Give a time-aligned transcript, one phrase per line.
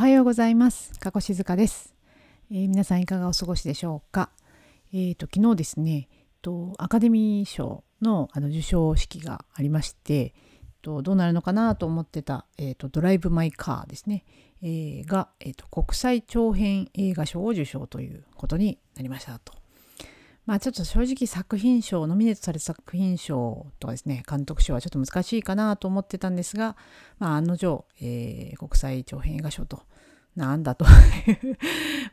[0.00, 0.98] はようございます。
[0.98, 1.94] 加古静香です、
[2.50, 4.30] えー、皆さんいかがお過ごしでしょうか？
[4.94, 6.08] えーと昨日ですね
[6.40, 10.32] とアカデミー賞のあの授賞式がありまして
[10.80, 14.24] とどうなるのかなと思ってた、えーと、ドライブ・マイ・カーですね、
[14.62, 19.52] えー、が、えーと国際長編映画賞を受賞ということになりましたと。
[20.46, 26.76] まあちょっと正直作品賞、ノミネートされた作品賞とかですね、監督賞はちょっと難しいかなと思ってたんですが、
[27.18, 29.82] まあ案の定、えー、国際長編映画賞と、
[30.36, 30.84] なんだと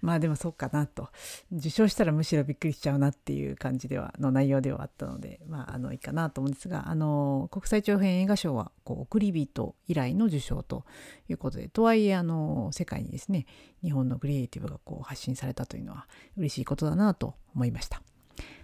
[0.02, 1.10] まあでもそうかなと。
[1.52, 10.86] 受賞したらむしろびっくりしちゃうなっていう感じでは、の内容ではあったので、まああのいいかなと思うんですが、あの、国際長編映画賞は、こう、送り人以来の受賞と
[11.30, 13.46] いうことで、とはいえ、あの、世界にですね、
[13.84, 16.08] 日本のクリエイティブがこう発信されたというのは
[16.38, 18.02] 嬉しいことだなと思いました。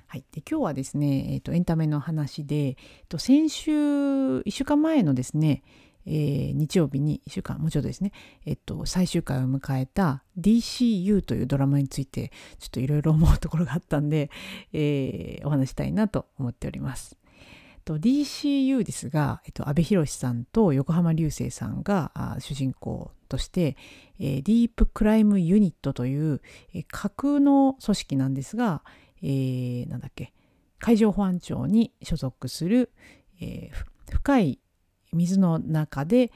[0.07, 2.76] はい、で今日はですね、えーと、エンタメの話で、えー
[3.09, 5.63] と、先週1週間前のですね、
[6.05, 8.12] えー、日曜日に1週間もうちょっとですね、
[8.46, 14.29] えっと、最終回を迎えた DCU というドラマについてちょっといろいろ思うところがあったんで、
[14.74, 17.18] えー、お話したいなと思っております。
[17.85, 23.76] DCU ですが、えっと、阿部寛さんと横浜流星さんが主人公として、
[24.20, 26.41] えー、ディープクライムユニットという、
[26.74, 28.84] えー、架空の組織なんですが、
[29.21, 30.34] えー、なんだっけ
[30.79, 32.91] 海上保安庁に所属する、
[33.41, 34.59] えー、深い
[35.13, 36.31] 水の中で、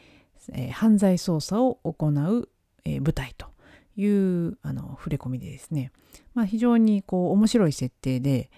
[0.54, 2.50] えー、犯罪捜査を行う、
[2.86, 3.48] えー、部隊と
[3.96, 5.92] いうあの触れ込みでですね、
[6.34, 8.50] まあ、非常にこう面白い設定で、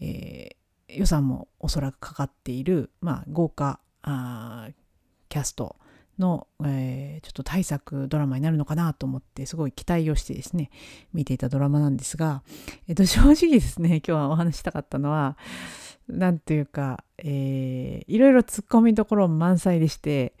[0.00, 4.68] えー、予算もおそらくかかっている、まあ、豪華あ
[5.28, 5.76] キャスト
[6.18, 10.70] の、えー、ちょっと大作ドラマになるのかなと思ってすごい期待をしてですね
[11.12, 12.42] 見ていたドラマなんですが、
[12.88, 15.36] えー、と正直ですね今日はお話したかったのは
[16.12, 20.34] 何ていうか、えー、いろいろツッコミどころ満載でして、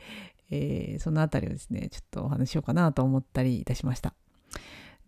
[0.50, 4.14] えー、そのあたりをですねちょっとお話しようかなと思ったりいたしました。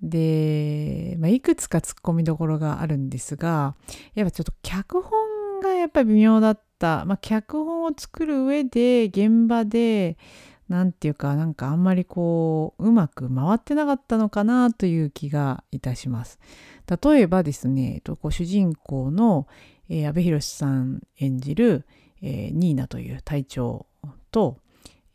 [0.03, 3.75] で、まあ、いくつかツッコミどころがあるんですが
[4.15, 10.19] やっぱちょっと脚本がやっぱり微妙だった、まあ、脚本を作る上で現場で
[10.69, 16.39] 何て言うかなんかあんまりこううまく回ってなかったのかなという気がいたします。
[17.03, 19.47] 例えばですね、こう主人公の、
[19.89, 21.87] えー、阿部寛さん演じる、
[22.23, 23.87] えー、ニーナという隊長
[24.31, 24.59] と、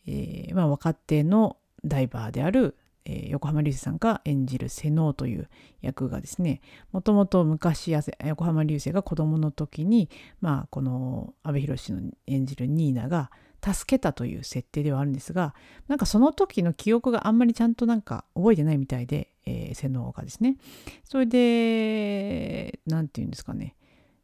[0.07, 2.75] えーまあ、若手のダイバーである、
[3.06, 5.50] えー、横浜流星さんが演じる瀬能という
[5.81, 10.09] 役がですねもともと昔横浜流星が子供の時に、
[10.41, 13.31] まあ、この阿部寛の演じるニーナが
[13.62, 15.53] 助けたという設定ではあるんですが
[15.88, 20.58] なんかその時の記憶があんまりちゃんとなんか覚えてないみたいで、えー、洗脳がですね。
[21.03, 23.75] それで何て言うんですかね、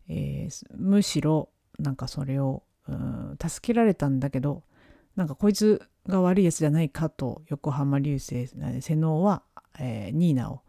[0.09, 1.49] えー、むしろ
[1.79, 2.63] なんかそれを
[3.41, 4.63] 助けられたんだけど
[5.15, 9.43] なんかこいつが悪いやつじゃないかと横浜流星洗脳は、
[9.79, 10.61] えー、ニーナを、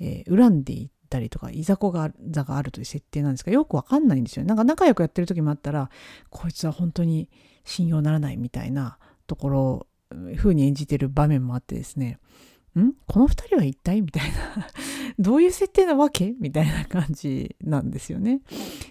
[0.00, 5.90] えー、恨んでいたりとかいざこが座があるという設定なんですがよくわかんないんですよなんか仲良くやってる時もあったら
[6.28, 7.30] こいつは本当に
[7.64, 9.86] 信用ならないみたいなところ
[10.36, 12.18] 風に演じてる場面もあってですね。
[12.80, 12.92] ん？
[13.06, 14.02] この2人は一体？
[14.02, 14.68] みたいな。
[15.18, 16.34] どういう設定なわけ？
[16.40, 18.36] みたいな感じなんですよね。
[18.36, 18.40] っ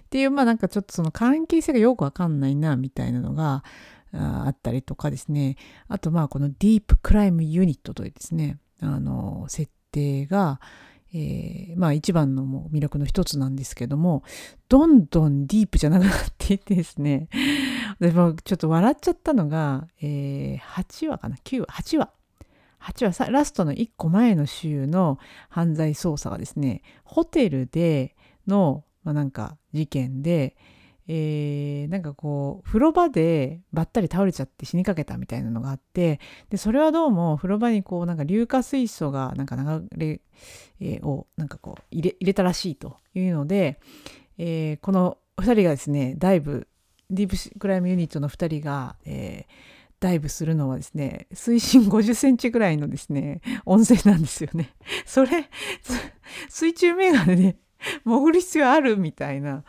[0.09, 3.63] ていうまあなんかちょっとその関係性がよくわかんないなみたいなのが
[4.11, 5.57] あったりとかですね。
[5.87, 10.59] あとまあこのディープクライムユニットというですねあの設定が
[11.15, 14.23] えー、まあ一番の魅力の一つなんですけども
[14.67, 17.29] どんどんディープじゃなくなっていってですね。
[17.99, 22.09] でもちょっと笑っちゃったのが、えー、8話かな？9話？8話。
[22.83, 25.17] 8話ラストの1個前の週の
[25.49, 28.15] 犯罪捜査がですねホテルで
[28.47, 30.55] の、まあ、なんか事件で、
[31.07, 40.21] えー、なんかこう風呂場でばったり倒れちゃって死にかけたみたいなのがあってでそれはどうも風呂場にこうなんか硫化水素がなんか流れ、
[40.81, 43.79] えー、をなんかこう入れ入れたらしいというので、
[44.37, 46.67] えー、この2人がですねだいぶ
[47.09, 49.51] ディープクライムユニットの2人が、えー、
[50.03, 54.73] ダイブするのはですね水深50センチぐらいのですね温泉なんですよね。
[55.07, 55.49] それ
[56.49, 57.55] 水中メガネで
[58.03, 59.63] 潜る必要あるみたいな。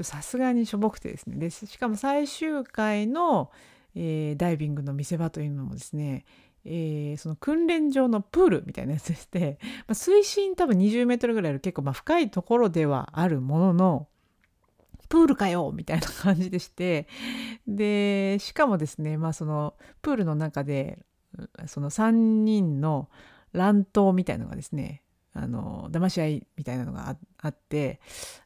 [0.00, 3.52] さすがにしょぼくてですねでしかも最終回の、
[3.94, 6.24] えー、ダイビングの見せ場というのもですね
[6.64, 14.08] えー、その訓練場のプールみたいなやつでして、まあ、水深多分20メートルぐらいある結構まあ深いところではあるものの
[15.12, 17.06] プールかよみたいな感じでして。
[17.66, 21.04] でしかもですねまあそのプールの中で
[21.66, 23.10] その3人の
[23.52, 25.02] 乱闘みたいのがですね
[25.34, 28.00] あの騙し合いみたいなのがあって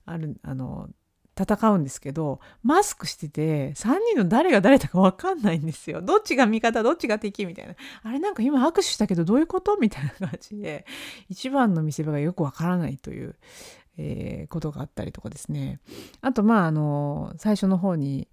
[0.07, 0.91] あるあの
[1.39, 6.03] 戦うんですけどマスクしてて3人の誰が誰だか分かんないんですよ。
[6.03, 7.77] どっちが味方どっちが敵みたいな。
[8.03, 10.85] あれなんか今握手したけどどういうことみたいな感じで
[11.29, 13.37] 一番の見せ場がよく分からないという、
[13.99, 15.81] えー、ことがあったりとかですね。
[16.21, 18.29] あとまああの最初の方に、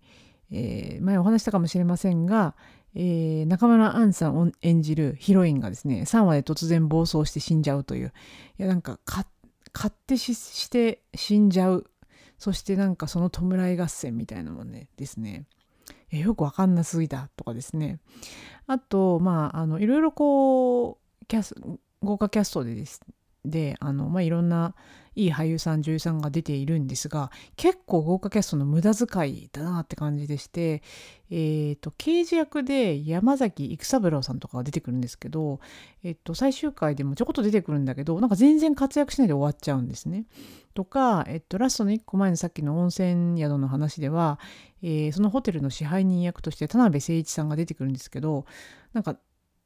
[0.52, 2.56] えー、前お話したかもしれませんが、
[2.96, 8.14] えー、中村アンさんを演じるヒロインがですね3話で突然暴走して死んじゃうという。
[8.60, 9.26] いやなんか勝
[10.08, 11.86] 手して死んじゃう。
[12.38, 15.46] そしてなんかその弔い合戦みたいなもんねですね。
[16.12, 18.00] えよくわかんなすぎたとかですね。
[18.68, 21.56] あとまああのいろいろこうキャス
[22.02, 23.02] 豪華キャストでです
[23.46, 24.74] であの、まあ、いろんな
[25.16, 30.82] いい俳優さん女優さんが出ているんですが結構豪華キャストの無駄遣いだなって感じでして、
[31.30, 35.60] えーと、刑事役で山崎育三郎さんとかが出てくるんですけど、
[36.04, 40.26] えーと、最終回でもちょこっと出てくるんだけどなんか全然活躍しないで終わっちゃうんですね。
[40.74, 44.40] とか、えっと、ラストの1個前のさっきの温泉宿の話では、
[44.82, 48.46] えー、そのホテルの支配人役として田辺誠一さんが出てくるんですけど
[48.94, 49.18] なんか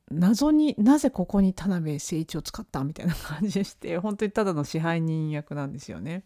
[0.10, 6.24] 謎になぜここに田辺誠一を使ったみたいな感じでして 本当にただの支配人役なんですよね。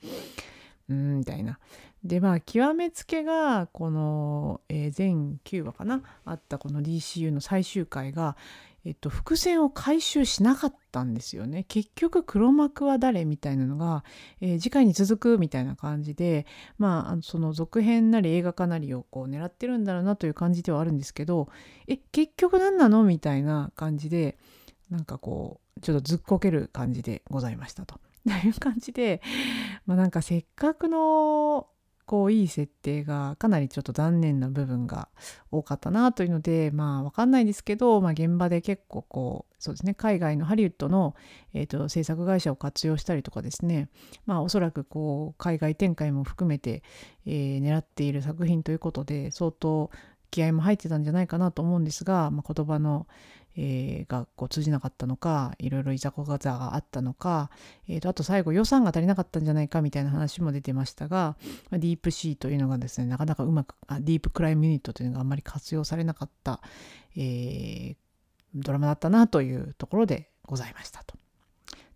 [0.89, 1.59] うんみたいな。
[2.03, 8.35] でまあ極めつけがこの、えー、全9話かなあったこの DCU の最終回が、
[8.83, 11.65] えっと、伏線を回収しなかったんですよね。
[11.67, 14.03] 結局黒幕は誰みたいなのが、
[14.39, 16.47] えー、次回に続くみたいな感じで
[16.77, 21.49] まあその続編なり映画化なりをこう狙ってるんだろうなという感じではあるんですけど
[21.87, 24.37] え結局何なのみたいな感じで
[24.89, 27.99] なんかこうちょっとずっこける感じでございましたと。
[28.27, 29.19] という感じで、
[29.87, 31.67] まあ、なんかせっかくの
[32.11, 35.07] こういい設定がかなりちょっと残念な部分が
[35.49, 41.15] 多かったなというのでまあ分かんないですけど、まあ、現場で結構こうそうですね海外のハリウッドの、
[41.53, 43.87] えーと、制作会社を活用したりとかですね
[44.25, 46.83] まあおそらくこう海外展開も含めて、
[47.25, 49.89] えー、狙っている作品ということで相当
[50.31, 53.05] 気合も入ってたんじゃないかなと思うんですが、まあ、言葉の、
[53.57, 57.49] えー、がこう通じなかったのかいろいろいざこがざがあったのか、
[57.87, 61.35] えーと、あと最後予算が足りなかったんじゃないかみたいな話も出てましたが、
[61.69, 66.61] ま、ディープシーというのがですねなかなかうまくあディープクライムユニットというのがあんまり活用されなかった、
[67.15, 67.95] えー、
[68.55, 71.15] ドラマだったなというところでございましたと。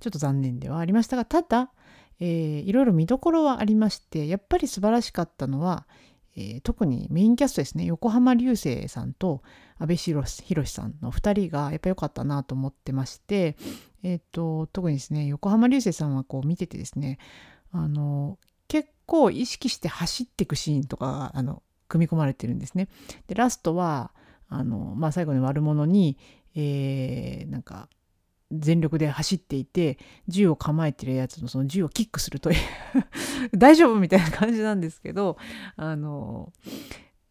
[0.01, 1.71] ちょっと残念ではありましたがただ、
[2.19, 5.87] えー、いろいろ見どころはありましてやっぱり素晴らしかったのは、
[6.35, 9.41] えー、特にメインキャストですね横浜流星さんと
[9.77, 13.55] 阿部寛さんの2人がやっぱ良かったなと思ってまして、
[14.03, 17.19] えーと、特にですね横浜流星さんはこう見ててですね
[17.71, 18.37] あの
[18.67, 22.87] 結構意識して走っていくシーンとかがあの組み込まれてるんですね。
[23.27, 24.11] でラストは
[24.49, 26.17] あの、まあ、最後に悪者に、
[26.55, 27.89] えー、なんか
[28.51, 29.97] 全力で走っていて
[30.27, 32.57] 銃を構えてるやつのその銃をキックするという
[33.57, 35.37] 大丈夫みたいな感じなんですけど
[35.75, 36.53] あの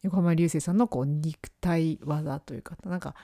[0.02, 3.14] 横浜流星さんのこう肉体技というかなんか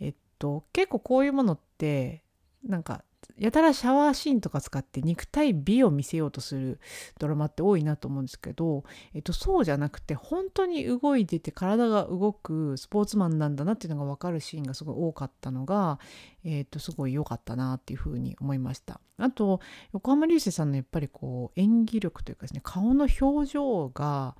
[0.00, 2.24] えっと結構こういうものって
[2.64, 3.04] なんか
[3.38, 6.80] やたらシャワーシーンとか使って肉体美を見せようとする
[7.18, 15.98] ドラマって多いなと思うんですけど、えっと、そうじゃなくて本当に動いてて体が動くスポーツマンなんだなっていうのが分かるシーンがすごい多かったのが、
[16.44, 19.00] えっと、すごい良かったなっていうふうに思いました。
[19.18, 19.60] あと
[19.92, 24.36] 横浜流星さんのやっぱりこう演技力というかですね顔の表情が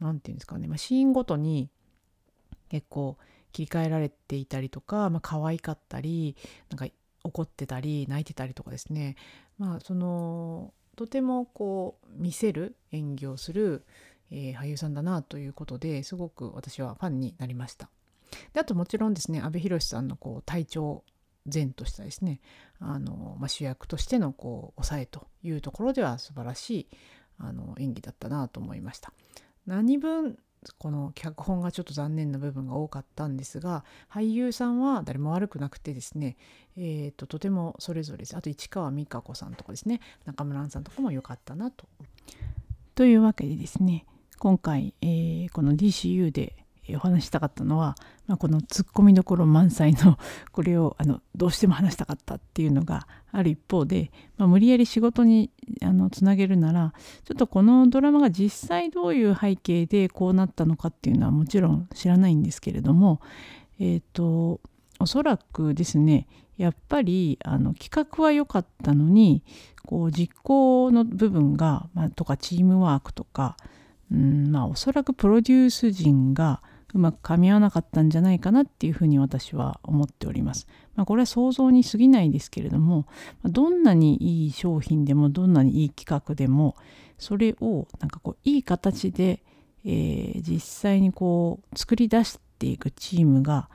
[0.00, 1.70] 何て言うんですかね、まあ、シーンごとに
[2.68, 3.16] 結構
[3.52, 6.36] 切り替えられていたりとか、まあ可愛かったり
[6.70, 6.86] なんか
[7.24, 9.16] 怒ってたり泣いてたりとかですね
[9.58, 13.84] まあそのとてもこう見せる演技をする、
[14.30, 17.90] えー、俳優さんだなということですごく私はファンになりました。
[18.52, 21.04] であともちろんですね阿部寛さんのこう体調
[21.52, 22.40] 前としたですね
[22.80, 26.88] あの、まあ、主役としてのこう抑えというところでは素晴らしい
[27.38, 29.12] あの演技だったなと思いました。
[29.66, 30.38] 何分
[30.78, 36.36] この脚本がちょっと残念な部分が多かったんですが俳優さんは誰も悪くなくてですね、
[36.76, 41.86] えーと、とてもそれぞれあと市川美香子さんとかですね中村さんとかも良かったなと。
[42.94, 44.06] というわけでですね
[44.38, 46.56] 今回、えー、この DCU で
[46.94, 47.94] お話したかったのは、
[48.26, 50.18] まあ、このツッコミどころ満載の
[50.52, 55.50] これをあのどうしても話したかったっていうのがある一方で、まあ、無理やり仕事に
[55.82, 63.20] あのつなげるならちょっとこのドラマが実際どういう背景でこうなったのかっていうのはもちろん知らないんですけれども
[63.78, 64.60] えっ、ー、と
[65.00, 66.26] おそらくですね
[66.56, 69.42] やっぱりあの企画は良かったのに
[69.84, 73.56] こう実行の部分が、まあ、とかチームワークとか
[74.12, 76.62] うんまあおそらくプロデュース陣が
[76.94, 80.66] うまく噛み合わなかったんじゃないかなっていうふうに私は思っております。
[80.94, 83.06] まあ、これは想像に過ぎないですけれども
[83.44, 86.76] どんなにいい商品でもどんなにいい企画でも
[87.18, 89.42] それをなんかこういい形で、
[89.84, 93.68] えー、実際にこう作り出していくチームが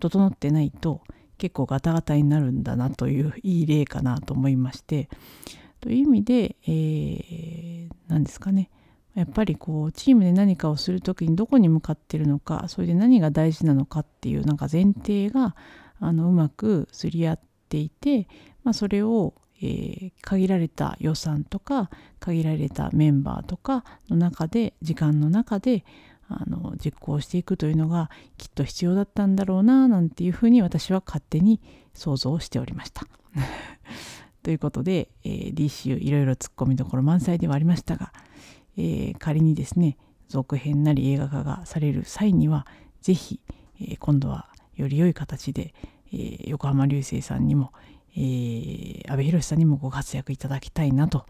[0.00, 1.00] 整ってないと
[1.38, 5.08] 結構ガタガタになるんだなといういい例かなと思いまして
[5.80, 8.70] という意味で、えー、何ですかね
[9.14, 15.54] やっぱりこうチームで何かをする時にどこに向かってるのかそれで何が大事なのかっていうなんか前提が
[16.00, 18.26] あのうまくすり合っていて、
[18.64, 25.84] まあ、それを、えー、限られた予算とか限られたメンバーとかの中で時間の中で
[26.28, 31.60] あの実行していくというのがきっと必要だったんだろうななんていうふうに私は勝手に
[31.92, 33.06] 想像しておりました。
[34.42, 38.12] ということで、えー、DCU いろいろツッコミどころ満載ではありましたが、
[38.76, 39.96] えー、仮にですね
[40.28, 42.66] 続編なり映画化がされる際には
[43.02, 43.40] 是非、
[43.80, 45.74] えー、今度はより良い形で、
[46.12, 47.72] えー、横浜流星さんにも、
[48.16, 51.26] えー、阿部寛さんにもご活躍いただきたいなと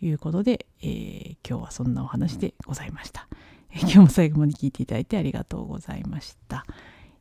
[0.00, 3.28] いうことで、えー、今日はそんなお話でございました。
[3.70, 6.64] 今日も最後まで聞いていただいてありがとうございました。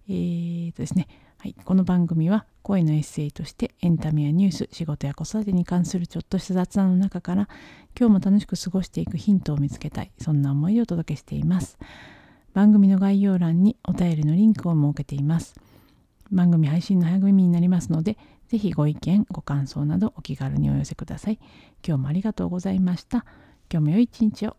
[0.07, 1.07] えーとですね、
[1.39, 7.47] はい、この番組は声のエッセイとしてエンタメやニュース、仕事や子育てに関するちょっとした雑談の中から
[7.97, 11.77] 今日も楽しく過ごしていくヒントを見つけたい、そんな思いでお届けしています。
[12.55, 15.53] 番組の概要欄にお便りのリンクを設けています。
[16.31, 18.17] 番組配信の励みになりますので、
[18.47, 21.39] ぜひご意見、ご感想などお気軽にお寄せください。
[21.87, 23.25] 今日もありがとうございました。
[23.71, 24.57] 今日も良い一日を。